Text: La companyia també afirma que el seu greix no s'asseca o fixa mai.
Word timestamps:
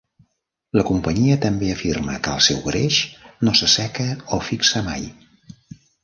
La 0.77 0.83
companyia 0.85 1.33
també 1.41 1.67
afirma 1.73 2.15
que 2.27 2.33
el 2.37 2.41
seu 2.45 2.61
greix 2.67 2.97
no 3.49 3.53
s'asseca 3.59 4.07
o 4.39 4.41
fixa 4.47 4.83
mai. 4.89 5.05